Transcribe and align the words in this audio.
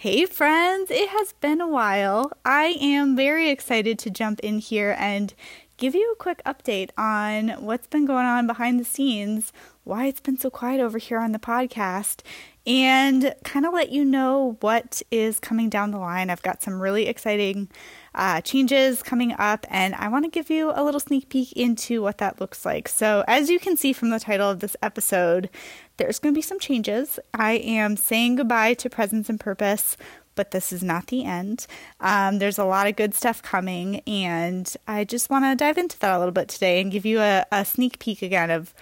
Hey, 0.00 0.26
friends, 0.26 0.92
it 0.92 1.08
has 1.08 1.32
been 1.40 1.60
a 1.60 1.66
while. 1.66 2.30
I 2.44 2.76
am 2.80 3.16
very 3.16 3.50
excited 3.50 3.98
to 3.98 4.10
jump 4.10 4.38
in 4.44 4.60
here 4.60 4.94
and 4.96 5.34
give 5.76 5.96
you 5.96 6.12
a 6.12 6.14
quick 6.14 6.40
update 6.46 6.90
on 6.96 7.48
what's 7.64 7.88
been 7.88 8.06
going 8.06 8.24
on 8.24 8.46
behind 8.46 8.78
the 8.78 8.84
scenes, 8.84 9.52
why 9.82 10.06
it's 10.06 10.20
been 10.20 10.38
so 10.38 10.50
quiet 10.50 10.80
over 10.80 10.98
here 10.98 11.18
on 11.18 11.32
the 11.32 11.40
podcast, 11.40 12.20
and 12.64 13.34
kind 13.42 13.66
of 13.66 13.74
let 13.74 13.90
you 13.90 14.04
know 14.04 14.56
what 14.60 15.02
is 15.10 15.40
coming 15.40 15.68
down 15.68 15.90
the 15.90 15.98
line. 15.98 16.30
I've 16.30 16.42
got 16.42 16.62
some 16.62 16.80
really 16.80 17.08
exciting 17.08 17.68
uh, 18.14 18.40
changes 18.42 19.02
coming 19.02 19.34
up, 19.36 19.66
and 19.68 19.96
I 19.96 20.06
want 20.06 20.24
to 20.26 20.30
give 20.30 20.48
you 20.48 20.70
a 20.76 20.84
little 20.84 21.00
sneak 21.00 21.28
peek 21.28 21.52
into 21.54 22.02
what 22.02 22.18
that 22.18 22.40
looks 22.40 22.64
like. 22.64 22.86
So, 22.86 23.24
as 23.26 23.50
you 23.50 23.58
can 23.58 23.76
see 23.76 23.92
from 23.92 24.10
the 24.10 24.20
title 24.20 24.48
of 24.48 24.60
this 24.60 24.76
episode, 24.80 25.50
there's 25.98 26.18
going 26.18 26.34
to 26.34 26.38
be 26.38 26.42
some 26.42 26.58
changes. 26.58 27.20
I 27.34 27.52
am 27.52 27.96
saying 27.96 28.36
goodbye 28.36 28.74
to 28.74 28.88
Presence 28.90 29.28
and 29.28 29.38
Purpose, 29.38 29.96
but 30.34 30.52
this 30.52 30.72
is 30.72 30.82
not 30.82 31.08
the 31.08 31.24
end. 31.24 31.66
Um, 32.00 32.38
there's 32.38 32.58
a 32.58 32.64
lot 32.64 32.86
of 32.86 32.96
good 32.96 33.14
stuff 33.14 33.42
coming, 33.42 34.00
and 34.06 34.72
I 34.86 35.04
just 35.04 35.28
want 35.28 35.44
to 35.44 35.54
dive 35.54 35.76
into 35.76 35.98
that 35.98 36.14
a 36.14 36.18
little 36.18 36.32
bit 36.32 36.48
today 36.48 36.80
and 36.80 36.90
give 36.90 37.04
you 37.04 37.20
a, 37.20 37.44
a 37.52 37.64
sneak 37.64 37.98
peek 37.98 38.22
again 38.22 38.50
of 38.50 38.72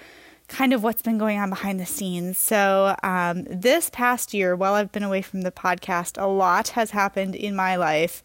kind 0.48 0.73
of 0.73 0.83
what's 0.83 1.02
been 1.02 1.19
going 1.19 1.39
on 1.39 1.51
behind 1.51 1.80
the 1.80 1.87
scenes. 1.87 2.39
So, 2.39 2.95
um, 3.02 3.45
this 3.51 3.91
past 3.91 4.33
year, 4.33 4.55
while 4.55 4.75
I've 4.75 4.92
been 4.92 5.03
away 5.03 5.23
from 5.23 5.42
the 5.42 5.51
podcast, 5.51 6.23
a 6.23 6.27
lot 6.27 6.69
has 6.69 6.91
happened 6.91 7.34
in 7.34 7.56
my 7.56 7.77
life. 7.77 8.23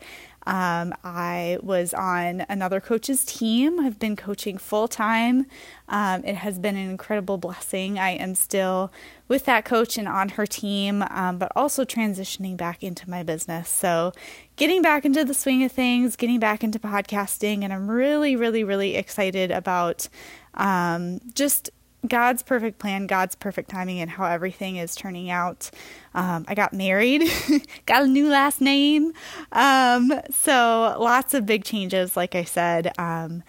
Um, 0.48 0.94
I 1.04 1.58
was 1.62 1.94
on 1.94 2.46
another 2.50 2.80
coach's 2.80 3.24
team. 3.24 3.80
I've 3.80 4.00
been 4.00 4.16
coaching 4.16 4.58
full 4.58 4.88
time. 4.88 5.46
Um, 5.88 6.24
it 6.24 6.36
has 6.36 6.58
been 6.58 6.76
an 6.76 6.90
incredible 6.90 7.38
blessing. 7.38 8.00
I 8.00 8.12
am 8.12 8.34
still 8.36 8.92
with 9.28 9.46
that 9.46 9.66
coach 9.66 9.98
and 9.98 10.08
on 10.08 10.30
her 10.30 10.46
team, 10.46 11.04
um, 11.10 11.38
but 11.38 11.52
also 11.56 11.86
transitioning 11.86 12.58
back 12.58 12.84
into 12.84 13.10
my 13.10 13.24
business. 13.24 13.70
So, 13.70 14.14
getting 14.56 14.82
back 14.82 15.06
into 15.06 15.24
the 15.24 15.34
swing 15.34 15.64
of 15.64 15.72
things, 15.72 16.16
getting 16.16 16.40
back 16.40 16.64
into 16.64 16.80
podcasting, 16.80 17.64
and 17.64 17.72
I'm 17.72 17.90
really, 17.90 18.36
really, 18.36 18.64
really 18.64 18.96
excited 18.96 19.52
about 19.52 20.10
um, 20.56 21.20
just 21.34 21.70
God's 22.08 22.42
perfect 22.42 22.80
plan, 22.80 23.06
God's 23.06 23.36
perfect 23.36 23.70
timing, 23.70 24.00
and 24.00 24.10
how 24.10 24.26
everything 24.26 24.78
is 24.78 24.96
turning 24.96 25.30
out. 25.30 25.70
Um, 26.14 26.46
I 26.48 26.56
got 26.56 26.74
married, 26.74 27.24
got 27.86 28.04
a 28.04 28.08
new 28.08 28.30
last 28.30 28.60
name. 28.60 29.14
Um, 29.52 30.12
so 30.32 30.98
lots 31.00 31.34
of 31.34 31.46
big 31.46 31.64
changes, 31.64 32.18
like 32.18 32.34
I 32.34 32.44
said. 32.44 32.92
Um, 32.98 33.44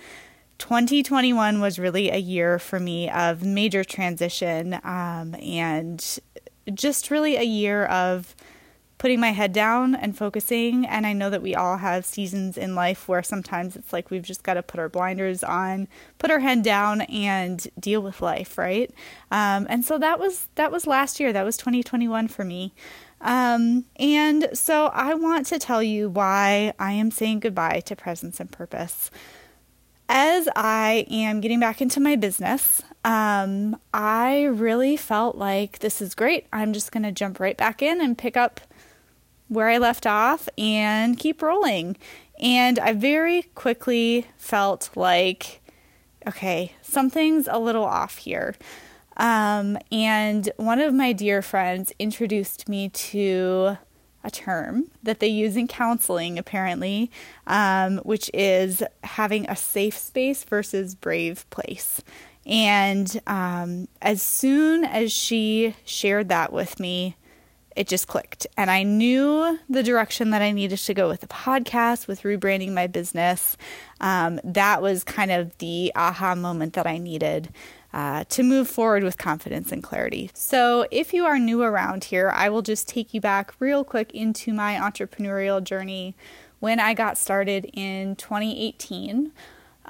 2021 0.59 1.61
was 1.61 1.79
really 1.79 2.11
a 2.11 2.19
year 2.19 2.59
for 2.59 2.79
me 2.79 3.11
of 3.11 3.43
major 3.43 3.83
transition 3.83 4.75
um, 4.85 5.35
and 5.43 6.21
just 6.73 7.11
really 7.11 7.37
a 7.37 7.43
year 7.43 7.87
of 7.87 8.37
putting 9.03 9.19
my 9.19 9.33
head 9.33 9.53
down 9.53 9.97
and 9.97 10.17
focusing. 10.17 10.87
And 10.87 11.05
I 11.05 11.13
know 11.13 11.29
that 11.29 11.43
we 11.43 11.57
all 11.57 11.79
have 11.79 12.07
seasons 12.07 12.57
in 12.57 12.77
life 12.77 13.09
where 13.09 13.25
sometimes 13.25 13.75
it's 13.75 13.93
like 13.93 14.13
we've 14.13 14.23
just 14.23 14.45
got 14.45 14.55
to 14.55 14.63
put 14.63 14.79
our 14.79 14.89
blinders 14.89 15.43
on, 15.43 15.89
put 16.19 16.31
our 16.31 16.39
head 16.39 16.63
down, 16.63 17.01
and 17.01 17.67
deal 17.81 18.01
with 18.01 18.23
life, 18.23 18.57
right? 18.57 18.95
Um, 19.33 19.67
and 19.69 19.85
so 19.85 19.99
that 19.99 20.21
was 20.21 20.47
that 20.55 20.71
was 20.71 20.87
last 20.87 21.19
year. 21.19 21.33
That 21.33 21.43
was 21.43 21.57
2021 21.57 22.29
for 22.29 22.45
me. 22.45 22.75
Um, 23.21 23.87
and 23.97 24.51
so 24.53 24.87
I 24.95 25.15
want 25.15 25.47
to 25.47 25.59
tell 25.59 25.83
you 25.83 26.09
why 26.09 26.73
I 26.79 26.93
am 26.93 27.11
saying 27.11 27.41
goodbye 27.41 27.81
to 27.87 27.97
presence 27.97 28.39
and 28.39 28.53
purpose. 28.53 29.11
As 30.09 30.49
I 30.55 31.07
am 31.11 31.41
getting 31.41 31.59
back 31.59 31.83
into 31.83 31.99
my 31.99 32.15
business, 32.15 32.83
um, 33.05 33.81
I 33.93 34.45
really 34.45 34.97
felt 34.97 35.35
like 35.35 35.81
this 35.81 36.01
is 36.01 36.15
great. 36.15 36.47
I'm 36.53 36.73
just 36.73 36.93
going 36.93 37.03
to 37.03 37.11
jump 37.11 37.41
right 37.41 37.57
back 37.57 37.83
in 37.83 38.01
and 38.01 38.17
pick 38.17 38.37
up 38.37 38.61
where 39.53 39.69
I 39.69 39.77
left 39.77 40.07
off 40.07 40.49
and 40.57 41.19
keep 41.19 41.43
rolling. 41.43 41.97
And 42.41 42.79
I 42.79 42.95
very 42.95 43.43
quickly 43.55 44.27
felt 44.37 44.91
like, 44.97 45.61
okay, 46.27 46.73
something's 46.81 47.49
a 47.49 47.59
little 47.59 47.85
off 47.85 48.17
here. 48.19 48.55
Um, 49.19 49.77
and 49.93 50.51
one 50.57 50.81
of 50.81 50.95
my 50.95 51.13
dear 51.13 51.43
friends 51.43 51.93
introduced 51.99 52.67
me 52.67 52.89
to 52.89 53.77
a 54.25 54.31
term 54.31 54.85
that 55.03 55.21
they 55.21 55.29
use 55.29 55.57
in 55.57 55.69
counseling, 55.69 56.39
apparently, 56.39 57.11
um, 57.47 57.99
which 57.99 58.31
is 58.33 58.83
having 59.05 59.49
a 59.51 59.57
safe 59.57 59.99
space 59.99 60.45
versus 60.45 60.95
brave 60.95 61.49
place. 61.51 62.03
And 62.47 63.21
um, 63.27 63.89
as 64.01 64.23
soon 64.23 64.85
as 64.85 65.13
she 65.13 65.77
shared 65.85 66.31
that 66.31 66.53
with 66.53 66.81
me, 66.81 67.17
it 67.77 67.89
just 67.89 68.09
clicked. 68.09 68.47
And 68.57 68.71
I 68.71 68.83
knew 68.83 69.59
the 69.69 69.83
direction 69.83 70.31
that 70.31 70.43
I 70.43 70.53
needed 70.53 70.79
to 70.79 70.95
go 70.95 71.09
with 71.09 71.21
the 71.21 71.27
podcast, 71.27 72.07
with 72.07 72.23
rebranding 72.23 72.73
my 72.73 72.87
business. 72.87 73.57
Um, 74.01 74.41
that 74.45 74.83
was 74.83 75.05
kind 75.05 75.31
of 75.31 75.57
the 75.59 75.93
aha 75.95 76.35
moment 76.35 76.75
that 76.75 76.87
I 76.87 76.99
needed. 76.99 77.51
Uh, 77.95 78.25
to 78.31 78.43
move 78.43 78.69
forward 78.69 79.05
with 79.05 79.19
confidence 79.19 79.71
and 79.71 79.83
clarity. 79.83 80.31
So, 80.33 80.87
if 80.91 81.13
you 81.13 81.27
are 81.27 81.39
new 81.39 81.61
around 81.61 82.05
here, 82.05 82.31
I 82.35 82.49
will 82.49 82.63
just 82.63 82.89
take 82.89 83.13
you 83.13 83.21
back 83.21 83.53
real 83.59 83.85
quick 83.85 84.13
into 84.15 84.55
my 84.55 84.77
entrepreneurial 84.77 85.63
journey 85.63 86.17
when 86.59 86.81
I 86.81 86.95
got 86.95 87.19
started 87.19 87.69
in 87.75 88.17
2018. 88.17 89.33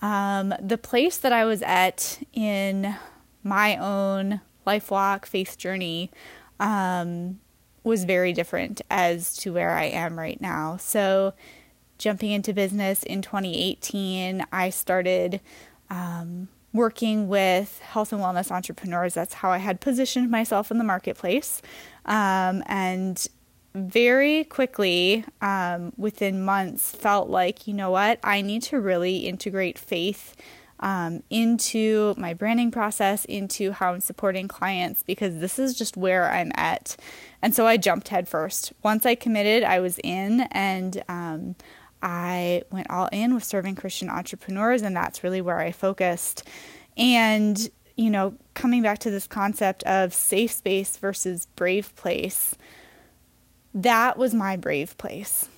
Um, 0.00 0.52
the 0.60 0.78
place 0.78 1.16
that 1.18 1.32
I 1.32 1.44
was 1.44 1.62
at 1.62 2.18
in 2.32 2.96
my 3.44 3.76
own 3.76 4.40
life 4.66 4.90
walk, 4.90 5.26
faith 5.26 5.56
journey, 5.56 6.10
um, 6.58 7.38
was 7.84 8.04
very 8.04 8.32
different 8.32 8.80
as 8.90 9.36
to 9.38 9.52
where 9.52 9.70
I 9.70 9.84
am 9.84 10.18
right 10.18 10.40
now. 10.40 10.76
So, 10.76 11.34
jumping 11.98 12.32
into 12.32 12.52
business 12.52 13.02
in 13.02 13.22
2018, 13.22 14.44
I 14.52 14.70
started 14.70 15.40
um, 15.88 16.48
working 16.72 17.28
with 17.28 17.80
health 17.80 18.12
and 18.12 18.20
wellness 18.20 18.50
entrepreneurs. 18.50 19.14
That's 19.14 19.34
how 19.34 19.50
I 19.50 19.58
had 19.58 19.80
positioned 19.80 20.30
myself 20.30 20.70
in 20.70 20.78
the 20.78 20.84
marketplace. 20.84 21.62
Um, 22.06 22.62
and 22.66 23.24
very 23.74 24.44
quickly, 24.44 25.24
um, 25.40 25.92
within 25.96 26.44
months, 26.44 26.90
felt 26.90 27.28
like, 27.28 27.66
you 27.66 27.74
know 27.74 27.90
what, 27.90 28.18
I 28.22 28.42
need 28.42 28.62
to 28.64 28.80
really 28.80 29.18
integrate 29.18 29.78
faith 29.78 30.34
um, 30.82 31.22
into 31.30 32.12
my 32.18 32.34
branding 32.34 32.72
process, 32.72 33.24
into 33.24 33.70
how 33.70 33.94
I'm 33.94 34.00
supporting 34.00 34.48
clients, 34.48 35.02
because 35.02 35.38
this 35.38 35.58
is 35.58 35.78
just 35.78 35.96
where 35.96 36.30
I'm 36.30 36.50
at. 36.56 36.96
And 37.40 37.54
so 37.54 37.66
I 37.66 37.76
jumped 37.76 38.08
headfirst. 38.08 38.72
Once 38.82 39.06
I 39.06 39.14
committed, 39.14 39.62
I 39.62 39.80
was 39.80 39.98
in, 40.02 40.42
and 40.50 41.02
um, 41.08 41.54
I 42.02 42.64
went 42.72 42.90
all 42.90 43.08
in 43.12 43.32
with 43.32 43.44
serving 43.44 43.76
Christian 43.76 44.10
entrepreneurs, 44.10 44.82
and 44.82 44.94
that's 44.94 45.22
really 45.22 45.40
where 45.40 45.60
I 45.60 45.70
focused. 45.70 46.42
And, 46.96 47.70
you 47.96 48.10
know, 48.10 48.34
coming 48.54 48.82
back 48.82 48.98
to 49.00 49.10
this 49.10 49.28
concept 49.28 49.84
of 49.84 50.12
safe 50.12 50.50
space 50.50 50.96
versus 50.96 51.46
brave 51.54 51.94
place, 51.94 52.56
that 53.72 54.18
was 54.18 54.34
my 54.34 54.56
brave 54.56 54.98
place. 54.98 55.48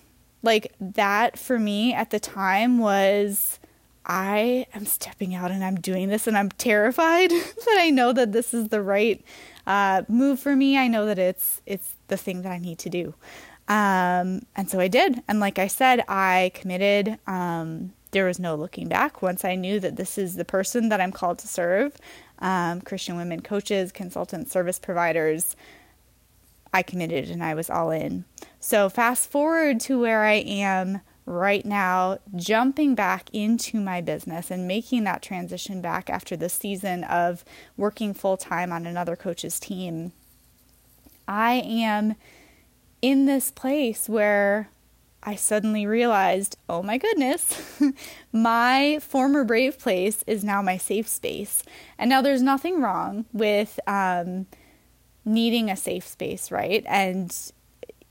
Like, 0.42 0.74
that 0.78 1.38
for 1.38 1.58
me 1.58 1.94
at 1.94 2.10
the 2.10 2.20
time 2.20 2.78
was 2.78 3.58
I 4.06 4.66
am 4.74 4.84
stepping 4.84 5.34
out 5.34 5.50
and 5.50 5.64
I'm 5.64 5.76
doing 5.76 6.08
this 6.08 6.26
and 6.26 6.36
I'm 6.36 6.50
terrified 6.50 7.30
that 7.30 7.76
I 7.78 7.90
know 7.90 8.12
that 8.12 8.32
this 8.32 8.52
is 8.52 8.68
the 8.68 8.82
right 8.82 9.24
uh, 9.66 10.02
move 10.08 10.40
for 10.40 10.54
me. 10.54 10.76
I 10.76 10.88
know 10.88 11.06
that 11.06 11.18
it's 11.18 11.62
it's 11.66 11.94
the 12.08 12.16
thing 12.16 12.42
that 12.42 12.52
I 12.52 12.58
need 12.58 12.78
to 12.80 12.90
do. 12.90 13.14
Um, 13.66 14.42
and 14.54 14.68
so 14.68 14.78
I 14.78 14.88
did. 14.88 15.22
And 15.26 15.40
like 15.40 15.58
I 15.58 15.68
said, 15.68 16.04
I 16.06 16.52
committed. 16.54 17.18
Um, 17.26 17.94
there 18.10 18.26
was 18.26 18.38
no 18.38 18.54
looking 18.54 18.88
back 18.88 19.22
once 19.22 19.44
I 19.44 19.56
knew 19.56 19.80
that 19.80 19.96
this 19.96 20.18
is 20.18 20.36
the 20.36 20.44
person 20.44 20.88
that 20.90 21.00
I'm 21.00 21.10
called 21.10 21.38
to 21.40 21.48
serve. 21.48 21.96
Um, 22.38 22.80
Christian 22.80 23.16
women 23.16 23.40
coaches, 23.40 23.90
consultants, 23.90 24.52
service 24.52 24.78
providers. 24.78 25.56
I 26.72 26.82
committed 26.82 27.30
and 27.30 27.42
I 27.42 27.54
was 27.54 27.70
all 27.70 27.90
in. 27.90 28.24
So 28.60 28.88
fast 28.88 29.30
forward 29.30 29.80
to 29.80 30.00
where 30.00 30.24
I 30.24 30.34
am 30.34 31.00
right 31.26 31.64
now 31.64 32.18
jumping 32.36 32.94
back 32.94 33.30
into 33.32 33.80
my 33.80 34.00
business 34.00 34.50
and 34.50 34.68
making 34.68 35.04
that 35.04 35.22
transition 35.22 35.80
back 35.80 36.10
after 36.10 36.36
the 36.36 36.48
season 36.48 37.04
of 37.04 37.44
working 37.76 38.12
full 38.12 38.36
time 38.36 38.72
on 38.72 38.86
another 38.86 39.16
coach's 39.16 39.58
team, 39.58 40.12
I 41.26 41.62
am 41.64 42.16
in 43.00 43.26
this 43.26 43.50
place 43.50 44.08
where 44.08 44.68
I 45.22 45.36
suddenly 45.36 45.86
realized, 45.86 46.58
oh 46.68 46.82
my 46.82 46.98
goodness, 46.98 47.80
my 48.32 48.98
former 49.00 49.42
brave 49.44 49.78
place 49.78 50.22
is 50.26 50.44
now 50.44 50.60
my 50.60 50.76
safe 50.76 51.08
space. 51.08 51.62
And 51.98 52.10
now 52.10 52.20
there's 52.20 52.42
nothing 52.42 52.82
wrong 52.82 53.24
with 53.32 53.80
um, 53.86 54.46
needing 55.24 55.70
a 55.70 55.76
safe 55.76 56.06
space, 56.06 56.50
right? 56.50 56.84
And 56.86 57.34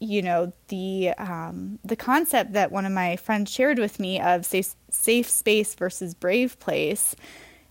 you 0.03 0.21
know 0.21 0.53
the 0.67 1.09
um, 1.17 1.79
the 1.83 1.95
concept 1.95 2.53
that 2.53 2.71
one 2.71 2.85
of 2.85 2.91
my 2.91 3.15
friends 3.15 3.51
shared 3.51 3.79
with 3.79 3.99
me 3.99 4.19
of 4.19 4.45
safe, 4.45 4.75
safe 4.89 5.29
space 5.29 5.75
versus 5.75 6.13
brave 6.13 6.59
place 6.59 7.15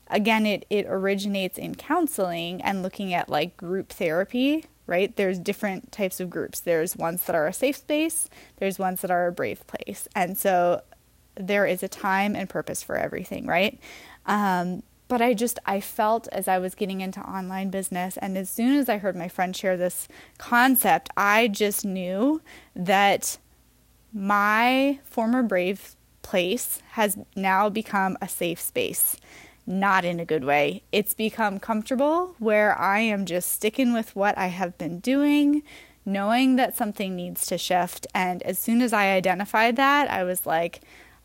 again 0.09 0.47
it 0.47 0.65
it 0.71 0.87
originates 0.89 1.59
in 1.59 1.75
counseling 1.75 2.61
and 2.63 2.83
looking 2.83 3.15
at 3.15 3.29
like 3.29 3.57
group 3.57 3.91
therapy 3.91 4.65
right? 4.87 5.15
There's 5.17 5.39
different 5.39 5.93
types 5.93 6.21
of 6.21 6.29
groups. 6.29 6.61
There's 6.61 6.97
ones 6.97 7.25
that 7.25 7.37
are 7.37 7.47
a 7.47 7.53
safe 7.53 7.77
space, 7.77 8.29
there's 8.57 8.79
ones 8.79 9.01
that 9.03 9.11
are 9.11 9.27
a 9.27 9.33
brave 9.33 9.67
place. 9.67 10.09
And 10.15 10.37
so 10.37 10.83
there 11.35 11.67
is 11.67 11.83
a 11.83 11.89
time 11.89 12.37
and 12.37 12.49
purpose 12.49 12.83
for 12.83 12.97
everything, 12.97 13.47
right? 13.47 13.79
Um, 14.27 14.83
but 15.13 15.21
I 15.21 15.35
just 15.35 15.59
I 15.67 15.79
felt 15.79 16.27
as 16.33 16.49
I 16.49 16.57
was 16.57 16.75
getting 16.75 17.03
into 17.03 17.21
online 17.21 17.69
business 17.69 18.17
and 18.17 18.39
as 18.39 18.49
soon 18.49 18.79
as 18.79 18.89
I 18.89 18.97
heard 18.97 19.15
my 19.15 19.29
friend 19.29 19.55
share 19.55 19.77
this 19.77 20.09
concept, 20.39 21.11
I 21.19 21.49
just 21.49 21.85
knew 21.85 22.41
that 22.75 23.37
my 24.15 25.01
former 25.05 25.43
brave 25.43 25.97
place 26.23 26.81
has 26.93 27.19
now 27.37 27.69
become 27.69 28.17
a 28.23 28.27
safe 28.27 28.59
space. 28.59 29.19
Not 29.67 30.07
in 30.07 30.19
a 30.19 30.25
good 30.25 30.45
way. 30.45 30.83
It's 30.93 31.13
become 31.13 31.59
comfortable 31.59 32.35
where 32.39 32.75
I 32.79 33.01
am 33.01 33.27
just 33.27 33.53
sticking 33.53 33.93
with 33.93 34.17
what 34.17 34.39
I 34.39 34.47
have 34.47 34.79
been 34.79 34.99
doing, 34.99 35.63
knowing 36.07 36.57
that 36.57 36.75
something 36.75 37.15
needs 37.15 37.45
to 37.49 37.59
shift. 37.59 38.07
And 38.15 38.43
as 38.45 38.59
soon 38.59 38.81
as 38.81 38.95
I 38.95 39.09
identified 39.09 39.77
that, 39.77 40.11
I 40.11 40.25
was 40.25 40.47
like, 40.47 40.81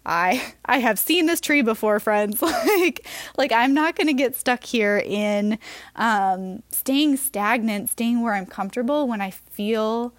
I 0.07 0.53
I 0.65 0.79
have 0.79 0.97
seen 0.97 1.25
this 1.25 1.41
tree 1.41 1.61
before, 1.61 1.99
friends. 1.99 2.41
like 2.41 3.05
like 3.37 3.51
I'm 3.51 3.73
not 3.73 3.95
going 3.95 4.07
to 4.07 4.13
get 4.13 4.35
stuck 4.35 4.63
here 4.63 5.03
in 5.05 5.59
um, 5.95 6.63
staying 6.71 7.17
stagnant, 7.17 7.89
staying 7.89 8.21
where 8.21 8.33
I'm 8.33 8.45
comfortable 8.45 9.07
when 9.07 9.21
I 9.21 9.31
feel 9.31 10.13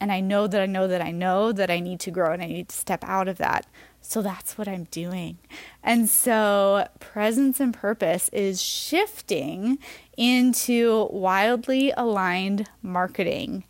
and 0.00 0.10
I 0.10 0.18
know 0.18 0.48
that 0.48 0.60
I 0.60 0.66
know 0.66 0.88
that 0.88 1.02
I 1.02 1.12
know 1.12 1.52
that 1.52 1.70
I 1.70 1.78
need 1.78 2.00
to 2.00 2.10
grow 2.10 2.32
and 2.32 2.42
I 2.42 2.46
need 2.46 2.70
to 2.70 2.76
step 2.76 3.04
out 3.04 3.28
of 3.28 3.38
that. 3.38 3.66
So 4.00 4.20
that's 4.20 4.58
what 4.58 4.66
I'm 4.66 4.84
doing. 4.90 5.38
And 5.80 6.08
so 6.08 6.88
presence 6.98 7.60
and 7.60 7.72
purpose 7.72 8.28
is 8.30 8.60
shifting 8.60 9.78
into 10.16 11.06
wildly 11.12 11.92
aligned 11.96 12.68
marketing 12.82 13.62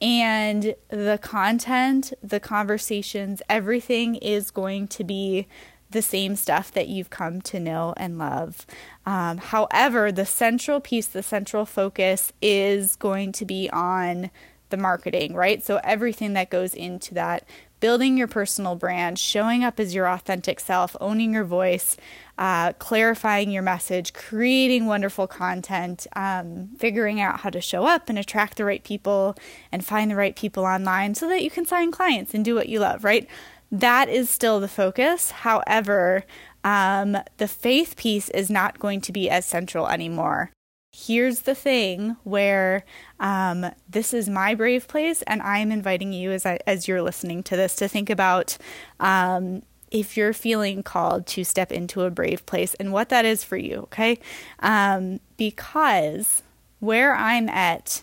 and 0.00 0.74
the 0.88 1.18
content, 1.22 2.12
the 2.22 2.40
conversations, 2.40 3.42
everything 3.48 4.14
is 4.16 4.50
going 4.50 4.88
to 4.88 5.04
be 5.04 5.46
the 5.90 6.02
same 6.02 6.36
stuff 6.36 6.70
that 6.72 6.88
you've 6.88 7.10
come 7.10 7.40
to 7.42 7.58
know 7.58 7.92
and 7.96 8.16
love. 8.16 8.64
Um, 9.04 9.38
however, 9.38 10.12
the 10.12 10.24
central 10.24 10.80
piece, 10.80 11.06
the 11.06 11.22
central 11.22 11.66
focus 11.66 12.32
is 12.40 12.96
going 12.96 13.32
to 13.32 13.44
be 13.44 13.68
on 13.70 14.30
the 14.70 14.76
marketing, 14.76 15.34
right? 15.34 15.62
So 15.64 15.80
everything 15.84 16.32
that 16.34 16.50
goes 16.50 16.74
into 16.74 17.14
that 17.14 17.46
building 17.80 18.16
your 18.16 18.28
personal 18.28 18.76
brand, 18.76 19.18
showing 19.18 19.64
up 19.64 19.80
as 19.80 19.94
your 19.94 20.06
authentic 20.06 20.60
self, 20.60 20.94
owning 21.00 21.32
your 21.32 21.44
voice, 21.44 21.96
uh, 22.38 22.72
clarifying 22.74 23.50
your 23.50 23.62
message, 23.62 24.12
creating 24.12 24.86
wonderful 24.86 25.26
content, 25.26 26.06
um, 26.14 26.68
figuring 26.78 27.20
out 27.20 27.40
how 27.40 27.50
to 27.50 27.60
show 27.60 27.86
up 27.86 28.08
and 28.08 28.18
attract 28.18 28.56
the 28.56 28.64
right 28.64 28.84
people 28.84 29.34
and 29.72 29.84
find 29.84 30.10
the 30.10 30.16
right 30.16 30.36
people 30.36 30.64
online 30.64 31.14
so 31.14 31.26
that 31.28 31.42
you 31.42 31.50
can 31.50 31.64
sign 31.64 31.90
clients 31.90 32.34
and 32.34 32.44
do 32.44 32.54
what 32.54 32.68
you 32.68 32.78
love, 32.78 33.02
right? 33.02 33.26
That 33.72 34.08
is 34.08 34.28
still 34.28 34.60
the 34.60 34.68
focus. 34.68 35.30
However, 35.30 36.24
um, 36.64 37.16
the 37.38 37.48
faith 37.48 37.96
piece 37.96 38.28
is 38.30 38.50
not 38.50 38.78
going 38.78 39.00
to 39.02 39.12
be 39.12 39.30
as 39.30 39.46
central 39.46 39.88
anymore 39.88 40.50
here's 40.92 41.40
the 41.40 41.54
thing 41.54 42.16
where 42.24 42.84
um, 43.20 43.66
this 43.88 44.12
is 44.12 44.28
my 44.28 44.54
brave 44.54 44.88
place, 44.88 45.22
and 45.22 45.40
I'm 45.42 45.70
inviting 45.70 46.12
you 46.12 46.32
as 46.32 46.44
I, 46.44 46.58
as 46.66 46.88
you're 46.88 47.02
listening 47.02 47.42
to 47.44 47.56
this 47.56 47.76
to 47.76 47.88
think 47.88 48.10
about 48.10 48.56
um, 48.98 49.62
if 49.90 50.16
you're 50.16 50.32
feeling 50.32 50.82
called 50.82 51.26
to 51.28 51.44
step 51.44 51.72
into 51.72 52.02
a 52.02 52.10
brave 52.10 52.44
place 52.46 52.74
and 52.74 52.92
what 52.92 53.08
that 53.08 53.24
is 53.24 53.44
for 53.44 53.56
you. 53.56 53.80
Okay, 53.82 54.18
um, 54.60 55.20
because 55.36 56.42
where 56.80 57.14
I'm 57.14 57.48
at 57.48 58.02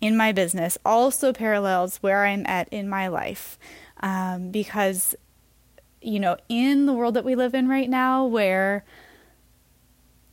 in 0.00 0.16
my 0.16 0.32
business 0.32 0.78
also 0.84 1.32
parallels 1.32 1.98
where 1.98 2.24
I'm 2.24 2.44
at 2.46 2.68
in 2.70 2.88
my 2.88 3.08
life, 3.08 3.58
um, 4.00 4.50
because 4.50 5.14
you 6.00 6.18
know 6.18 6.36
in 6.48 6.86
the 6.86 6.92
world 6.92 7.14
that 7.14 7.24
we 7.24 7.34
live 7.34 7.54
in 7.54 7.68
right 7.68 7.88
now 7.88 8.24
where 8.24 8.84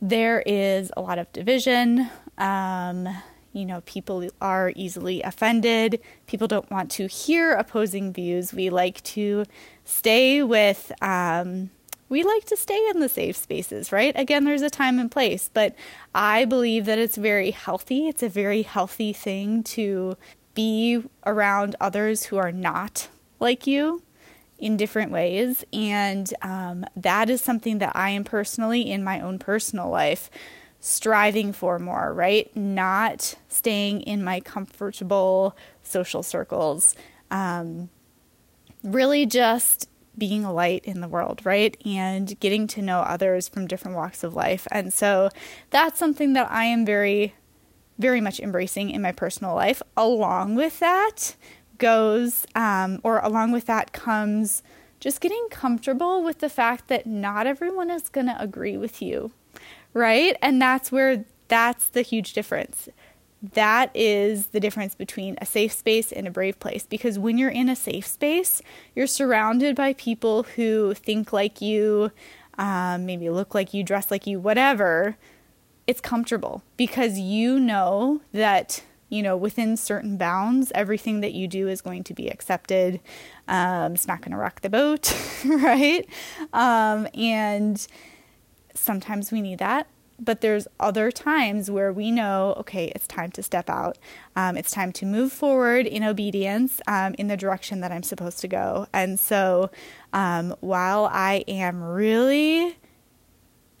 there 0.00 0.42
is 0.46 0.90
a 0.96 1.00
lot 1.00 1.18
of 1.18 1.30
division. 1.32 2.10
Um, 2.38 3.08
you 3.52 3.66
know, 3.66 3.80
people 3.82 4.28
are 4.40 4.72
easily 4.76 5.22
offended. 5.22 6.00
People 6.26 6.46
don't 6.46 6.70
want 6.70 6.90
to 6.92 7.06
hear 7.06 7.52
opposing 7.52 8.12
views. 8.12 8.52
We 8.52 8.70
like 8.70 9.02
to 9.04 9.44
stay 9.84 10.42
with, 10.42 10.92
um, 11.02 11.70
we 12.08 12.22
like 12.22 12.44
to 12.46 12.56
stay 12.56 12.88
in 12.90 13.00
the 13.00 13.08
safe 13.08 13.36
spaces, 13.36 13.92
right? 13.92 14.12
Again, 14.16 14.44
there's 14.44 14.62
a 14.62 14.70
time 14.70 14.98
and 14.98 15.10
place, 15.10 15.50
but 15.52 15.74
I 16.14 16.44
believe 16.44 16.86
that 16.86 16.98
it's 16.98 17.16
very 17.16 17.50
healthy. 17.50 18.08
It's 18.08 18.22
a 18.22 18.28
very 18.28 18.62
healthy 18.62 19.12
thing 19.12 19.62
to 19.64 20.16
be 20.54 21.02
around 21.26 21.76
others 21.80 22.24
who 22.24 22.36
are 22.36 22.52
not 22.52 23.08
like 23.38 23.66
you 23.66 24.02
in 24.60 24.76
different 24.76 25.10
ways. 25.10 25.64
And 25.72 26.32
um, 26.42 26.84
that 26.96 27.30
is 27.30 27.40
something 27.40 27.78
that 27.78 27.96
I 27.96 28.10
am 28.10 28.24
personally 28.24 28.90
in 28.90 29.02
my 29.02 29.20
own 29.20 29.38
personal 29.38 29.88
life 29.88 30.30
striving 30.80 31.52
for 31.52 31.78
more, 31.78 32.12
right? 32.14 32.54
Not 32.56 33.34
staying 33.48 34.00
in 34.02 34.24
my 34.24 34.40
comfortable 34.40 35.56
social 35.82 36.22
circles. 36.22 36.94
Um, 37.30 37.90
really 38.82 39.26
just 39.26 39.88
being 40.16 40.44
a 40.44 40.52
light 40.52 40.84
in 40.84 41.00
the 41.00 41.08
world, 41.08 41.40
right? 41.44 41.76
And 41.84 42.38
getting 42.40 42.66
to 42.68 42.82
know 42.82 43.00
others 43.00 43.48
from 43.48 43.66
different 43.66 43.96
walks 43.96 44.24
of 44.24 44.34
life. 44.34 44.66
And 44.70 44.92
so 44.92 45.30
that's 45.70 45.98
something 45.98 46.32
that 46.32 46.50
I 46.50 46.64
am 46.64 46.84
very, 46.84 47.34
very 47.98 48.20
much 48.20 48.40
embracing 48.40 48.90
in 48.90 49.02
my 49.02 49.12
personal 49.12 49.54
life. 49.54 49.82
Along 49.96 50.54
with 50.54 50.80
that, 50.80 51.36
goes, 51.80 52.46
um, 52.54 53.00
or 53.02 53.18
along 53.18 53.50
with 53.50 53.66
that 53.66 53.92
comes 53.92 54.62
just 55.00 55.20
getting 55.20 55.46
comfortable 55.50 56.22
with 56.22 56.38
the 56.38 56.50
fact 56.50 56.88
that 56.88 57.06
not 57.06 57.46
everyone 57.46 57.90
is 57.90 58.08
going 58.08 58.26
to 58.26 58.40
agree 58.40 58.76
with 58.76 59.02
you, 59.02 59.32
right? 59.94 60.36
And 60.40 60.60
that's 60.60 60.92
where 60.92 61.24
that's 61.48 61.88
the 61.88 62.02
huge 62.02 62.34
difference. 62.34 62.88
That 63.42 63.90
is 63.94 64.48
the 64.48 64.60
difference 64.60 64.94
between 64.94 65.38
a 65.40 65.46
safe 65.46 65.72
space 65.72 66.12
and 66.12 66.28
a 66.28 66.30
brave 66.30 66.60
place. 66.60 66.84
Because 66.86 67.18
when 67.18 67.38
you're 67.38 67.48
in 67.48 67.70
a 67.70 67.76
safe 67.76 68.06
space, 68.06 68.60
you're 68.94 69.06
surrounded 69.06 69.74
by 69.74 69.94
people 69.94 70.42
who 70.42 70.92
think 70.92 71.32
like 71.32 71.62
you, 71.62 72.12
um, 72.58 73.06
maybe 73.06 73.30
look 73.30 73.54
like 73.54 73.72
you, 73.72 73.82
dress 73.82 74.10
like 74.10 74.26
you, 74.26 74.38
whatever. 74.38 75.16
It's 75.86 76.02
comfortable 76.02 76.62
because 76.76 77.18
you 77.18 77.58
know 77.58 78.20
that 78.32 78.82
you 79.10 79.22
know, 79.22 79.36
within 79.36 79.76
certain 79.76 80.16
bounds, 80.16 80.72
everything 80.74 81.20
that 81.20 81.34
you 81.34 81.46
do 81.46 81.68
is 81.68 81.82
going 81.82 82.04
to 82.04 82.14
be 82.14 82.28
accepted. 82.28 83.00
Um, 83.48 83.94
it's 83.94 84.06
not 84.06 84.20
going 84.22 84.30
to 84.30 84.38
rock 84.38 84.62
the 84.62 84.70
boat, 84.70 85.14
right? 85.44 86.08
Um, 86.52 87.08
and 87.14 87.86
sometimes 88.74 89.30
we 89.32 89.42
need 89.42 89.58
that. 89.58 89.88
But 90.22 90.42
there's 90.42 90.68
other 90.78 91.10
times 91.10 91.70
where 91.70 91.92
we 91.92 92.10
know, 92.10 92.54
okay, 92.58 92.92
it's 92.94 93.06
time 93.06 93.30
to 93.32 93.42
step 93.42 93.70
out. 93.70 93.96
Um, 94.36 94.56
it's 94.56 94.70
time 94.70 94.92
to 94.92 95.06
move 95.06 95.32
forward 95.32 95.86
in 95.86 96.04
obedience 96.04 96.80
um, 96.86 97.14
in 97.18 97.28
the 97.28 97.38
direction 97.38 97.80
that 97.80 97.90
I'm 97.90 98.02
supposed 98.02 98.38
to 98.40 98.48
go. 98.48 98.86
And 98.92 99.18
so 99.18 99.70
um, 100.12 100.54
while 100.60 101.06
I 101.10 101.42
am 101.48 101.82
really 101.82 102.76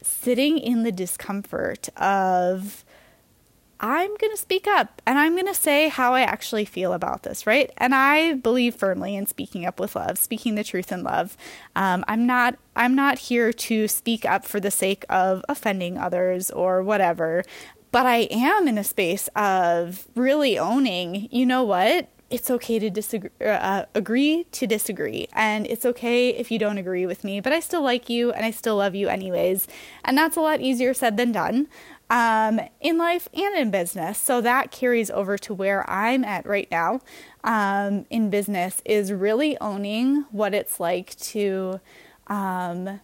sitting 0.02 0.56
in 0.56 0.82
the 0.82 0.90
discomfort 0.92 1.90
of, 1.98 2.86
I'm 3.82 4.14
going 4.18 4.30
to 4.30 4.36
speak 4.36 4.66
up 4.66 5.00
and 5.06 5.18
I'm 5.18 5.32
going 5.32 5.46
to 5.46 5.54
say 5.54 5.88
how 5.88 6.12
I 6.12 6.20
actually 6.20 6.66
feel 6.66 6.92
about 6.92 7.22
this, 7.22 7.46
right? 7.46 7.70
And 7.78 7.94
I 7.94 8.34
believe 8.34 8.74
firmly 8.74 9.16
in 9.16 9.26
speaking 9.26 9.64
up 9.64 9.80
with 9.80 9.96
love, 9.96 10.18
speaking 10.18 10.54
the 10.54 10.64
truth 10.64 10.92
in 10.92 11.02
love. 11.02 11.36
Um, 11.74 12.04
I'm 12.06 12.26
not 12.26 12.56
I'm 12.76 12.94
not 12.94 13.18
here 13.18 13.52
to 13.52 13.88
speak 13.88 14.24
up 14.26 14.44
for 14.44 14.60
the 14.60 14.70
sake 14.70 15.04
of 15.08 15.42
offending 15.48 15.96
others 15.96 16.50
or 16.50 16.82
whatever, 16.82 17.42
but 17.90 18.04
I 18.04 18.28
am 18.30 18.68
in 18.68 18.76
a 18.76 18.84
space 18.84 19.28
of 19.34 20.06
really 20.14 20.58
owning. 20.58 21.28
You 21.30 21.46
know 21.46 21.64
what? 21.64 22.08
It's 22.28 22.48
okay 22.48 22.78
to 22.78 22.90
disagree, 22.90 23.30
uh, 23.44 23.86
agree 23.92 24.46
to 24.52 24.64
disagree, 24.64 25.26
and 25.32 25.66
it's 25.66 25.84
okay 25.84 26.28
if 26.28 26.52
you 26.52 26.60
don't 26.60 26.78
agree 26.78 27.04
with 27.04 27.24
me, 27.24 27.40
but 27.40 27.52
I 27.52 27.58
still 27.58 27.82
like 27.82 28.08
you 28.08 28.30
and 28.30 28.46
I 28.46 28.52
still 28.52 28.76
love 28.76 28.94
you 28.94 29.08
anyways. 29.08 29.66
And 30.04 30.16
that's 30.16 30.36
a 30.36 30.40
lot 30.40 30.60
easier 30.60 30.94
said 30.94 31.16
than 31.16 31.32
done 31.32 31.66
um, 32.10 32.60
in 32.80 32.98
life 32.98 33.28
and 33.32 33.56
in 33.56 33.70
business. 33.70 34.18
So 34.18 34.40
that 34.40 34.72
carries 34.72 35.10
over 35.10 35.38
to 35.38 35.54
where 35.54 35.88
I'm 35.88 36.24
at 36.24 36.44
right 36.44 36.68
now 36.70 37.00
um, 37.44 38.04
in 38.10 38.28
business 38.28 38.82
is 38.84 39.12
really 39.12 39.56
owning 39.58 40.26
what 40.32 40.52
it's 40.52 40.80
like 40.80 41.16
to 41.16 41.80
um, 42.26 43.00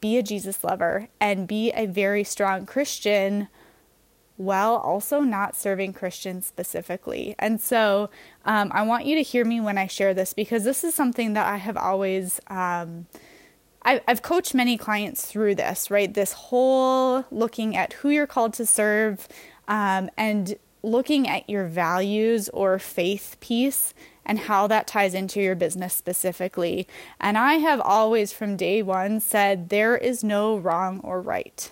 be 0.00 0.16
a 0.16 0.22
Jesus 0.22 0.64
lover 0.64 1.08
and 1.20 1.46
be 1.46 1.70
a 1.72 1.86
very 1.86 2.24
strong 2.24 2.64
Christian 2.64 3.48
while 4.36 4.76
also 4.76 5.20
not 5.20 5.56
serving 5.56 5.92
Christians 5.92 6.46
specifically. 6.46 7.34
And 7.38 7.60
so 7.60 8.08
um, 8.44 8.70
I 8.72 8.82
want 8.82 9.04
you 9.04 9.16
to 9.16 9.22
hear 9.22 9.44
me 9.44 9.60
when 9.60 9.76
I 9.76 9.88
share 9.88 10.14
this 10.14 10.32
because 10.32 10.64
this 10.64 10.84
is 10.84 10.94
something 10.94 11.34
that 11.34 11.46
I 11.46 11.56
have 11.56 11.76
always 11.76 12.40
um, 12.46 13.06
I've 14.06 14.22
coached 14.22 14.54
many 14.54 14.76
clients 14.76 15.24
through 15.24 15.54
this, 15.54 15.90
right? 15.90 16.12
This 16.12 16.32
whole 16.32 17.24
looking 17.30 17.76
at 17.76 17.94
who 17.94 18.10
you're 18.10 18.26
called 18.26 18.52
to 18.54 18.66
serve 18.66 19.28
um, 19.66 20.10
and 20.16 20.56
looking 20.82 21.28
at 21.28 21.48
your 21.48 21.66
values 21.66 22.48
or 22.50 22.78
faith 22.78 23.36
piece 23.40 23.94
and 24.24 24.40
how 24.40 24.66
that 24.66 24.86
ties 24.86 25.14
into 25.14 25.40
your 25.40 25.54
business 25.54 25.94
specifically. 25.94 26.86
And 27.20 27.38
I 27.38 27.54
have 27.54 27.80
always, 27.80 28.32
from 28.32 28.56
day 28.56 28.82
one, 28.82 29.20
said 29.20 29.70
there 29.70 29.96
is 29.96 30.22
no 30.22 30.56
wrong 30.56 31.00
or 31.00 31.20
right. 31.20 31.70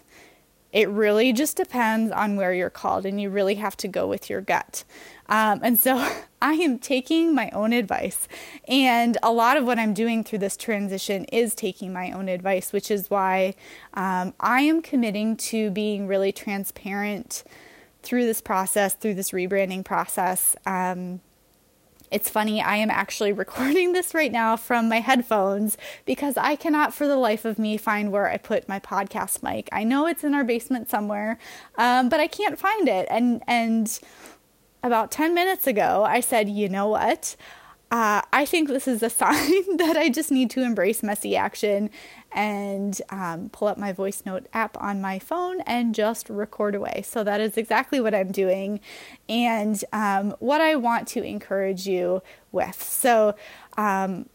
It 0.72 0.88
really 0.88 1.32
just 1.32 1.56
depends 1.56 2.10
on 2.12 2.36
where 2.36 2.52
you're 2.52 2.70
called, 2.70 3.06
and 3.06 3.20
you 3.20 3.30
really 3.30 3.54
have 3.56 3.76
to 3.78 3.88
go 3.88 4.06
with 4.06 4.28
your 4.28 4.40
gut. 4.40 4.84
Um, 5.28 5.60
and 5.62 5.78
so 5.78 6.06
I 6.46 6.52
am 6.52 6.78
taking 6.78 7.34
my 7.34 7.50
own 7.50 7.72
advice. 7.72 8.28
And 8.68 9.18
a 9.20 9.32
lot 9.32 9.56
of 9.56 9.64
what 9.66 9.80
I'm 9.80 9.92
doing 9.92 10.22
through 10.22 10.38
this 10.38 10.56
transition 10.56 11.24
is 11.24 11.56
taking 11.56 11.92
my 11.92 12.12
own 12.12 12.28
advice, 12.28 12.72
which 12.72 12.88
is 12.88 13.10
why 13.10 13.56
um, 13.94 14.32
I 14.38 14.60
am 14.60 14.80
committing 14.80 15.36
to 15.38 15.72
being 15.72 16.06
really 16.06 16.30
transparent 16.30 17.42
through 18.04 18.26
this 18.26 18.40
process, 18.40 18.94
through 18.94 19.14
this 19.14 19.32
rebranding 19.32 19.84
process. 19.84 20.54
Um, 20.64 21.20
it's 22.12 22.30
funny, 22.30 22.62
I 22.62 22.76
am 22.76 22.90
actually 22.90 23.32
recording 23.44 23.92
this 23.92 24.14
right 24.14 24.30
now 24.30 24.56
from 24.56 24.88
my 24.88 25.00
headphones 25.00 25.76
because 26.04 26.36
I 26.36 26.54
cannot 26.54 26.94
for 26.94 27.08
the 27.08 27.16
life 27.16 27.44
of 27.44 27.58
me 27.58 27.76
find 27.76 28.12
where 28.12 28.30
I 28.30 28.36
put 28.36 28.68
my 28.68 28.78
podcast 28.78 29.42
mic. 29.42 29.68
I 29.72 29.82
know 29.82 30.06
it's 30.06 30.22
in 30.22 30.32
our 30.32 30.44
basement 30.44 30.88
somewhere, 30.90 31.40
um, 31.76 32.08
but 32.08 32.20
I 32.20 32.28
can't 32.28 32.56
find 32.56 32.86
it. 32.86 33.08
And, 33.10 33.42
and 33.48 33.98
about 34.86 35.10
10 35.10 35.34
minutes 35.34 35.66
ago, 35.66 36.04
I 36.06 36.20
said, 36.20 36.48
you 36.48 36.68
know 36.68 36.88
what? 36.88 37.36
Uh, 37.90 38.20
I 38.32 38.44
think 38.44 38.68
this 38.68 38.88
is 38.88 39.02
a 39.02 39.10
sign 39.22 39.76
that 39.76 39.96
I 39.96 40.08
just 40.08 40.30
need 40.30 40.50
to 40.50 40.62
embrace 40.62 41.02
messy 41.02 41.36
action 41.36 41.90
and 42.32 43.00
um, 43.10 43.48
pull 43.50 43.68
up 43.68 43.78
my 43.78 43.92
voice 43.92 44.22
note 44.26 44.46
app 44.52 44.80
on 44.80 45.00
my 45.00 45.18
phone 45.18 45.60
and 45.62 45.94
just 45.94 46.28
record 46.28 46.74
away. 46.74 47.02
So 47.06 47.22
that 47.24 47.40
is 47.40 47.56
exactly 47.56 48.00
what 48.00 48.14
I'm 48.14 48.32
doing 48.32 48.80
and 49.28 49.82
um, 49.92 50.34
what 50.40 50.60
I 50.60 50.76
want 50.76 51.08
to 51.08 51.22
encourage 51.22 51.86
you 51.86 52.22
with. 52.52 52.82
So, 52.82 53.34
um, 53.76 54.28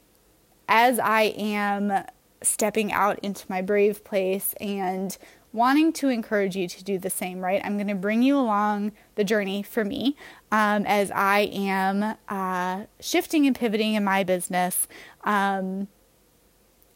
as 0.67 0.99
I 0.99 1.23
am 1.37 2.05
stepping 2.41 2.91
out 2.91 3.19
into 3.19 3.45
my 3.49 3.61
brave 3.61 4.03
place 4.03 4.53
and 4.59 5.17
wanting 5.53 5.91
to 5.91 6.07
encourage 6.07 6.55
you 6.55 6.67
to 6.67 6.83
do 6.83 6.97
the 6.97 7.09
same, 7.09 7.39
right? 7.39 7.61
I'm 7.63 7.75
going 7.75 7.87
to 7.87 7.95
bring 7.95 8.21
you 8.21 8.37
along 8.37 8.93
the 9.15 9.23
journey 9.23 9.63
for 9.63 9.83
me 9.83 10.15
um, 10.51 10.85
as 10.85 11.11
I 11.11 11.41
am 11.51 12.15
uh, 12.29 12.85
shifting 12.99 13.45
and 13.45 13.55
pivoting 13.55 13.95
in 13.95 14.03
my 14.03 14.23
business. 14.23 14.87
Um, 15.23 15.87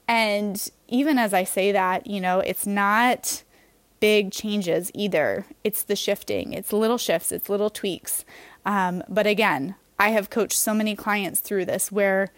and 0.08 0.70
even 0.88 1.18
as 1.18 1.34
I 1.34 1.44
say 1.44 1.72
that, 1.72 2.08
you 2.08 2.22
know, 2.22 2.40
it's 2.40 2.66
not 2.66 3.44
big 4.00 4.32
changes 4.32 4.92
either. 4.94 5.46
It's 5.64 5.84
the 5.84 5.96
shifting, 5.96 6.54
it's 6.54 6.72
little 6.72 6.98
shifts, 6.98 7.32
it's 7.32 7.50
little 7.50 7.70
tweaks. 7.70 8.24
Um, 8.66 9.04
but 9.10 9.28
again, 9.28 9.76
I 9.98 10.10
have 10.10 10.30
coached 10.30 10.58
so 10.58 10.74
many 10.74 10.96
clients 10.96 11.40
through 11.40 11.66
this 11.66 11.92
where 11.92 12.32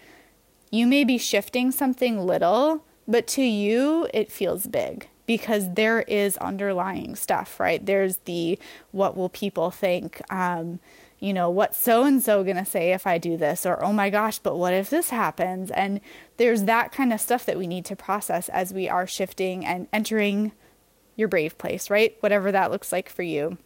you 0.70 0.86
may 0.86 1.04
be 1.04 1.18
shifting 1.18 1.70
something 1.70 2.20
little, 2.20 2.84
but 3.08 3.26
to 3.28 3.42
you, 3.42 4.06
it 4.12 4.30
feels 4.30 4.66
big 4.66 5.08
because 5.26 5.74
there 5.74 6.02
is 6.02 6.36
underlying 6.36 7.16
stuff, 7.16 7.58
right? 7.58 7.84
There's 7.84 8.18
the 8.18 8.58
what 8.92 9.16
will 9.16 9.30
people 9.30 9.70
think? 9.70 10.20
Um, 10.30 10.78
you 11.18 11.32
know, 11.32 11.50
what's 11.50 11.78
so 11.78 12.04
and 12.04 12.22
so 12.22 12.44
to 12.44 12.64
say 12.64 12.92
if 12.92 13.06
I 13.06 13.18
do 13.18 13.36
this? 13.36 13.66
Or, 13.66 13.82
oh 13.82 13.92
my 13.92 14.08
gosh, 14.08 14.38
but 14.38 14.56
what 14.56 14.72
if 14.72 14.88
this 14.88 15.10
happens? 15.10 15.70
And 15.70 16.00
there's 16.36 16.64
that 16.64 16.92
kind 16.92 17.12
of 17.12 17.20
stuff 17.20 17.44
that 17.46 17.58
we 17.58 17.66
need 17.66 17.84
to 17.86 17.96
process 17.96 18.48
as 18.50 18.72
we 18.72 18.88
are 18.88 19.06
shifting 19.06 19.66
and 19.66 19.88
entering 19.92 20.52
your 21.16 21.26
brave 21.26 21.58
place, 21.58 21.90
right? 21.90 22.16
Whatever 22.20 22.52
that 22.52 22.70
looks 22.70 22.92
like 22.92 23.08
for 23.08 23.22
you. 23.22 23.58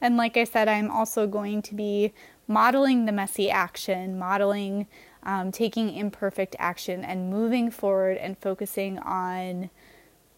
And 0.00 0.16
like 0.16 0.36
I 0.36 0.44
said, 0.44 0.68
I'm 0.68 0.90
also 0.90 1.26
going 1.26 1.62
to 1.62 1.74
be 1.74 2.12
modeling 2.46 3.06
the 3.06 3.12
messy 3.12 3.50
action, 3.50 4.18
modeling 4.18 4.86
um, 5.22 5.52
taking 5.52 5.94
imperfect 5.94 6.56
action, 6.58 7.04
and 7.04 7.30
moving 7.30 7.70
forward 7.70 8.16
and 8.16 8.38
focusing 8.38 8.98
on 8.98 9.70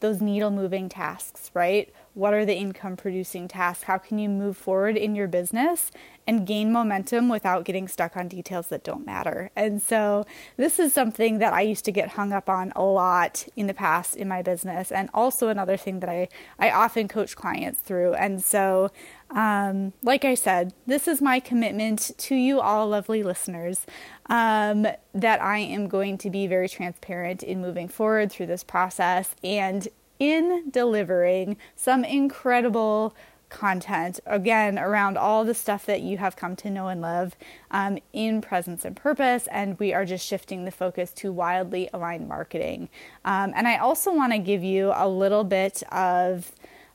those 0.05 0.21
needle 0.21 0.51
moving 0.51 0.89
tasks, 0.91 1.51
right? 1.55 1.93
What 2.13 2.35
are 2.35 2.45
the 2.45 2.55
income 2.55 2.95
producing 2.97 3.49
tasks? 3.49 3.85
How 3.85 3.97
can 3.97 4.19
you 4.19 4.29
move 4.29 4.57
forward 4.57 4.99
in 4.99 5.15
your 5.15 5.27
business 5.27 5.91
and 6.27 6.47
gain 6.47 6.71
momentum 6.71 7.31
without 7.31 7.65
getting 7.65 7.89
stuck 7.89 8.15
on 8.15 8.29
details 8.29 8.69
that 8.69 8.85
don't 8.85 9.07
matter? 9.07 9.51
And 9.57 9.81
so, 9.81 10.27
this 10.59 10.79
is 10.79 10.93
something 10.93 11.39
that 11.39 11.55
I 11.55 11.63
used 11.63 11.87
to 11.87 11.93
get 11.93 12.11
hung 12.11 12.33
up 12.33 12.51
on 12.51 12.71
a 12.77 12.83
lot 12.83 13.47
in 13.57 13.67
the 13.67 13.73
past 13.73 14.15
in 14.15 14.29
my 14.29 14.43
business, 14.43 14.93
and 14.93 15.09
also 15.15 15.49
another 15.49 15.79
thing 15.79 16.01
that 16.01 16.11
I, 16.11 16.29
I 16.59 16.71
often 16.71 17.09
coach 17.09 17.35
clients 17.35 17.81
through. 17.81 18.13
And 18.15 18.45
so, 18.45 18.91
um, 19.35 19.93
like 20.03 20.25
I 20.25 20.35
said, 20.35 20.73
this 20.87 21.09
is 21.09 21.21
my 21.21 21.41
commitment 21.41 22.13
to 22.19 22.37
you 22.37 22.61
all, 22.61 22.89
lovely 22.89 23.23
listeners 23.25 23.85
um, 24.27 24.87
that 25.13 25.43
I 25.43 25.59
am 25.59 25.89
going 25.89 26.19
to 26.19 26.31
be 26.31 26.47
very 26.47 26.69
transparent 26.69 27.43
in 27.43 27.61
moving 27.61 27.89
forward 27.89 28.31
through 28.31 28.47
this 28.47 28.63
process 28.63 29.35
and 29.43 29.89
in 30.21 30.71
delivering 30.71 31.57
some 31.75 32.05
incredible 32.05 33.15
content 33.49 34.21
again 34.27 34.79
around 34.79 35.17
all 35.19 35.45
the 35.45 35.55
stuff 35.55 35.85
that 35.87 36.01
you 36.01 36.19
have 36.19 36.35
come 36.35 36.57
to 36.57 36.71
know 36.71 36.89
and 36.89 37.01
love 37.01 37.37
um, 37.71 37.99
in 38.13 38.41
presence 38.41 38.85
and 38.85 38.97
purpose. 38.97 39.49
And 39.51 39.79
we 39.79 39.93
are 39.93 40.05
just 40.05 40.27
shifting 40.27 40.65
the 40.65 40.71
focus 40.71 41.13
to 41.13 41.33
wildly 41.33 41.91
aligned 41.93 42.29
marketing. 42.29 42.89
Um, 43.25 43.53
and 43.55 43.67
i 43.69 43.77
also 43.77 44.13
want 44.13 44.33
to 44.33 44.39
give 44.39 44.63
you 44.63 44.93
a 44.95 45.09
little 45.09 45.45
bit 45.45 45.83
of 45.93 46.53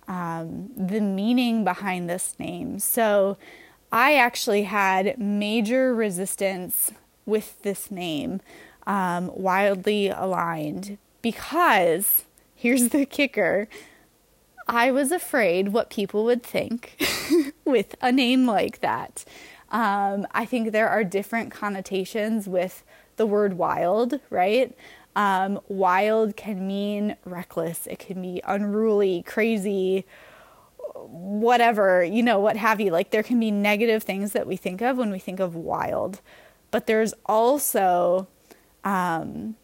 um, 0.10 0.70
the 0.76 1.00
meaning 1.00 1.64
behind 1.64 2.10
this 2.10 2.36
name 2.38 2.80
so 2.80 3.38
i 3.92 4.16
actually 4.16 4.64
had 4.64 5.18
major 5.18 5.96
resistance 5.96 6.92
with 7.30 7.62
this 7.62 7.92
name, 7.92 8.42
um, 8.86 9.32
wildly 9.34 10.10
aligned, 10.10 10.98
because 11.22 12.26
here's 12.56 12.90
the 12.90 13.06
kicker 13.06 13.70
I 14.68 14.92
was 14.92 15.12
afraid 15.12 15.70
what 15.70 15.90
people 15.90 16.24
would 16.26 16.44
think 16.44 17.04
with 17.66 17.96
a 18.02 18.12
name 18.12 18.46
like 18.46 18.82
that. 18.82 19.26
Um, 19.72 20.28
I 20.32 20.46
think 20.46 20.72
there 20.72 20.90
are 20.90 21.04
different 21.04 21.52
connotations 21.52 22.48
with 22.48 22.84
the 23.16 23.26
word 23.26 23.58
wild, 23.58 24.20
right? 24.30 24.76
Um, 25.20 25.60
wild 25.68 26.38
can 26.38 26.66
mean 26.66 27.18
reckless, 27.26 27.88
it 27.88 28.00
can 28.00 28.22
be 28.22 28.42
unruly, 28.46 29.24
crazy, 29.24 30.06
whatever, 30.96 32.04
you 32.04 32.24
know, 32.24 32.40
what 32.40 32.56
have 32.56 32.80
you. 32.80 32.92
Like 32.92 33.12
there 33.12 33.24
can 33.24 33.40
be 33.40 33.52
negative 33.52 34.04
things 34.04 34.32
that 34.32 34.48
we 34.48 34.56
think 34.56 34.82
of 34.82 34.98
when 34.98 35.12
we 35.12 35.20
think 35.20 35.40
of 35.40 35.56
wild 35.56 36.22
but 36.72 36.88
there's 36.88 37.14
also 37.26 38.28
um, 38.84 39.56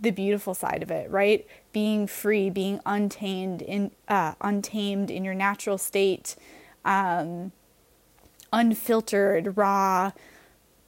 the 0.00 0.10
beautiful 0.10 0.54
side 0.54 0.82
of 0.82 0.90
it, 0.90 1.10
right? 1.10 1.46
Being 1.72 2.06
free, 2.06 2.50
being 2.50 2.80
untamed 2.84 3.62
in 3.62 3.92
uh, 4.08 4.34
untamed 4.40 5.10
in 5.10 5.24
your 5.24 5.34
natural 5.34 5.78
state, 5.78 6.36
um, 6.84 7.52
unfiltered, 8.52 9.56
raw, 9.56 10.12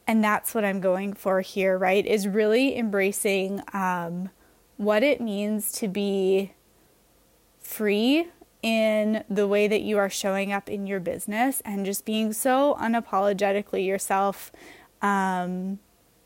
and 0.07 0.23
that's 0.23 0.55
what 0.55 0.65
I'm 0.65 0.81
going 0.81 1.15
for 1.15 1.41
here, 1.41 1.79
right? 1.79 2.05
Is 2.05 2.29
really 2.29 2.77
embracing 2.77 3.63
um, 3.73 4.31
what 4.77 5.03
it 5.03 5.21
means 5.21 5.73
to 5.73 5.89
be 5.89 6.53
free 7.61 8.29
in 8.63 9.25
the 9.29 9.47
way 9.47 9.69
that 9.69 9.83
you 9.83 9.99
are 9.99 10.11
showing 10.11 10.53
up 10.53 10.71
in 10.71 10.87
your 10.87 11.01
business 11.01 11.61
and 11.65 11.85
just 11.85 12.05
being 12.05 12.33
so 12.33 12.77
unapologetically 12.81 13.87
yourself 13.87 14.51
um, 15.03 15.79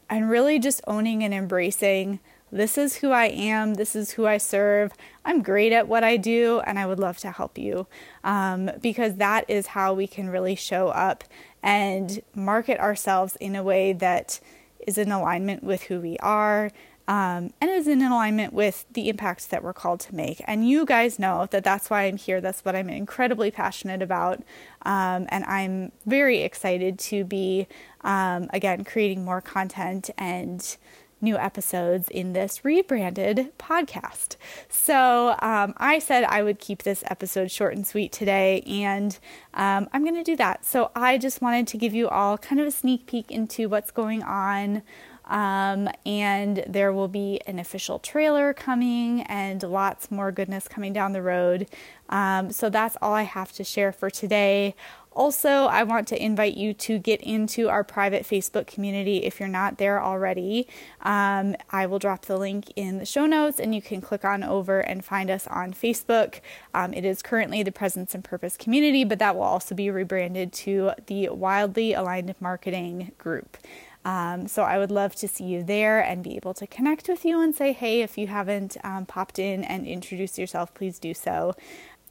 and 0.09 0.31
really 0.31 0.59
just 0.59 0.81
owning 0.87 1.25
and 1.25 1.35
embracing 1.35 2.21
this 2.51 2.79
is 2.79 2.97
who 2.97 3.11
I 3.11 3.27
am, 3.27 3.75
this 3.75 3.95
is 3.95 4.13
who 4.13 4.27
I 4.27 4.39
serve. 4.39 4.93
I'm 5.25 5.43
great 5.43 5.73
at 5.73 5.89
what 5.89 6.05
I 6.05 6.17
do, 6.17 6.61
and 6.67 6.79
I 6.79 6.87
would 6.87 6.99
love 6.99 7.19
to 7.19 7.31
help 7.31 7.59
you 7.59 7.87
um, 8.25 8.71
because 8.81 9.17
that 9.17 9.49
is 9.49 9.69
how 9.69 9.95
we 9.95 10.07
can 10.07 10.29
really 10.31 10.55
show 10.55 10.89
up 10.89 11.25
and 11.63 12.21
market 12.35 12.79
ourselves 12.81 13.37
in 13.37 13.57
a 13.57 13.63
way 13.63 13.93
that 13.93 14.41
is 14.87 14.97
in 14.97 15.13
alignment 15.13 15.63
with 15.63 15.85
who 15.85 16.01
we 16.01 16.17
are 16.19 16.71
um, 17.09 17.55
and 17.59 17.71
is 17.71 17.89
in 17.89 18.03
alignment 18.03 18.53
with 18.53 18.85
the 18.93 19.09
impacts 19.09 19.47
that 19.47 19.65
we're 19.65 19.73
called 19.73 19.99
to 20.01 20.15
make. 20.15 20.43
And 20.47 20.69
you 20.69 20.85
guys 20.85 21.19
know 21.19 21.49
that 21.51 21.65
that's 21.65 21.89
why 21.89 22.03
I'm 22.03 22.19
here. 22.19 22.41
That's 22.43 22.65
what 22.67 22.77
I'm 22.77 22.91
incredibly 22.91 23.51
passionate 23.51 24.03
about. 24.03 24.43
Um, 24.83 25.27
and 25.31 25.43
I'm 25.45 25.91
very 26.05 26.43
excited 26.43 26.99
to 27.01 27.25
be, 27.25 27.67
um, 28.03 28.49
again, 28.53 28.85
creating 28.85 29.25
more 29.25 29.41
content 29.41 30.11
and 30.19 30.77
new 31.21 31.37
episodes 31.37 32.09
in 32.09 32.33
this 32.33 32.65
rebranded 32.65 33.53
podcast. 33.59 34.37
So 34.69 35.37
um, 35.41 35.75
I 35.77 35.99
said 35.99 36.25
I 36.25 36.43
would 36.43 36.59
keep 36.59 36.83
this 36.83 37.03
episode 37.07 37.51
short 37.51 37.75
and 37.75 37.87
sweet 37.87 38.13
today, 38.13 38.63
and 38.67 39.19
um, 39.55 39.89
I'm 39.93 40.03
going 40.03 40.15
to 40.17 40.25
do 40.25 40.37
that. 40.37 40.65
So 40.65 40.91
I 40.95 41.19
just 41.19 41.41
wanted 41.43 41.67
to 41.69 41.79
give 41.79 41.95
you 41.95 42.09
all 42.09 42.39
kind 42.39 42.61
of 42.61 42.67
a 42.67 42.71
sneak 42.71 43.07
peek 43.07 43.31
into 43.31 43.69
what's 43.69 43.91
going 43.91 44.23
on 44.23 44.83
Um, 45.29 45.89
and 46.05 46.65
there 46.67 46.93
will 46.93 47.09
be 47.09 47.41
an 47.47 47.59
official 47.59 47.99
trailer 47.99 48.53
coming 48.53 49.23
and 49.23 49.63
lots 49.63 50.11
more 50.11 50.33
goodness 50.33 50.67
coming 50.67 50.93
down 50.93 51.13
the 51.13 51.23
road. 51.23 51.69
Um, 52.09 52.51
so 52.51 52.71
that's 52.71 52.97
all 53.03 53.13
I 53.13 53.23
have 53.23 53.53
to 53.53 53.65
share 53.65 53.93
for 53.93 54.11
today. 54.11 54.75
Also, 55.19 55.49
I 55.49 55.83
want 55.83 56.07
to 56.09 56.23
invite 56.23 56.57
you 56.57 56.73
to 56.75 56.97
get 56.97 57.21
into 57.23 57.69
our 57.69 57.83
private 57.83 58.23
Facebook 58.23 58.69
community 58.69 59.25
if 59.25 59.41
you're 59.41 59.49
not 59.49 59.77
there 59.79 60.01
already. 60.01 60.69
Um, 61.03 61.57
I 61.71 61.87
will 61.87 61.99
drop 61.99 62.27
the 62.27 62.37
link 62.37 62.73
in 62.77 62.99
the 62.99 63.05
show 63.05 63.27
notes 63.27 63.59
and 63.59 63.75
you 63.75 63.83
can 63.83 64.01
click 64.01 64.25
on 64.25 64.45
over 64.45 64.79
and 64.79 65.05
find 65.05 65.29
us 65.29 65.49
on 65.49 65.73
Facebook. 65.73 66.41
Um, 66.73 66.95
it 66.95 67.05
is 67.05 67.21
currently 67.21 67.65
the 67.65 67.73
Presence 67.73 68.15
and 68.15 68.23
Purpose 68.23 68.57
community, 68.57 69.03
but 69.03 69.19
that 69.19 69.35
will 69.35 69.43
also 69.43 69.75
be 69.75 69.91
rebranded 69.91 70.53
to 70.53 70.93
the 71.07 71.31
Wildly 71.31 71.95
Aligned 71.95 72.37
Marketing 72.41 73.11
Group. 73.19 73.57
Um, 74.05 74.49
so 74.49 74.63
I 74.63 74.79
would 74.79 74.91
love 74.91 75.15
to 75.17 75.29
see 75.29 75.45
you 75.45 75.63
there 75.63 76.01
and 76.01 76.23
be 76.23 76.37
able 76.37 76.55
to 76.55 76.67
connect 76.67 77.09
with 77.09 77.25
you 77.25 77.41
and 77.41 77.55
say, 77.55 77.73
hey, 77.73 78.03
if 78.03 78.17
you 78.17 78.29
haven't 78.29 78.77
um, 78.83 79.07
popped 79.07 79.39
in 79.39 79.65
and 79.65 79.87
introduced 79.87 80.39
yourself, 80.39 80.73
please 80.73 80.99
do 80.99 81.13
so. 81.15 81.55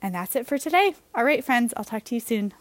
And 0.01 0.13
that's 0.13 0.35
it 0.35 0.45
for 0.45 0.57
today. 0.57 0.95
All 1.15 1.23
right, 1.23 1.43
friends, 1.43 1.73
I'll 1.75 1.83
talk 1.83 2.03
to 2.05 2.15
you 2.15 2.21
soon. 2.21 2.53